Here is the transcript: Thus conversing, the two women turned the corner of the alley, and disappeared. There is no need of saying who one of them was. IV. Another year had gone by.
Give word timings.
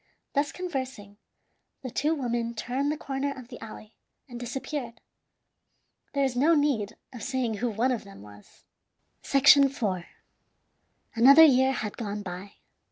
Thus 0.33 0.51
conversing, 0.51 1.17
the 1.83 1.91
two 1.91 2.15
women 2.15 2.55
turned 2.55 2.91
the 2.91 2.97
corner 2.97 3.31
of 3.37 3.49
the 3.49 3.63
alley, 3.63 3.93
and 4.27 4.39
disappeared. 4.39 4.99
There 6.13 6.23
is 6.23 6.35
no 6.35 6.55
need 6.55 6.95
of 7.13 7.21
saying 7.21 7.57
who 7.57 7.69
one 7.69 7.91
of 7.91 8.03
them 8.03 8.23
was. 8.23 8.63
IV. 9.23 9.83
Another 11.13 11.43
year 11.45 11.71
had 11.73 11.97
gone 11.97 12.23
by. 12.23 12.53